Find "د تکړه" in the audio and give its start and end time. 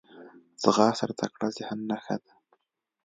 1.09-1.47